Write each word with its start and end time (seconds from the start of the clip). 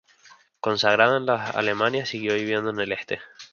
Consagrada 0.61 1.17
en 1.17 1.27
las 1.27 1.49
dos 1.49 1.55
Alemanias, 1.57 2.09
siguió 2.09 2.33
viviendo 2.33 2.71
en 2.71 2.79
el 2.79 2.91
Este. 2.91 3.19